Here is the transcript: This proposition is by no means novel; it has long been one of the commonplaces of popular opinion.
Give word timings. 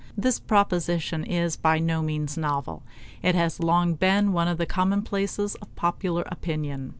This 0.17 0.39
proposition 0.39 1.23
is 1.23 1.55
by 1.55 1.77
no 1.77 2.01
means 2.01 2.35
novel; 2.35 2.81
it 3.21 3.35
has 3.35 3.59
long 3.59 3.93
been 3.93 4.33
one 4.33 4.47
of 4.47 4.57
the 4.57 4.65
commonplaces 4.65 5.53
of 5.53 5.75
popular 5.75 6.23
opinion. 6.25 6.89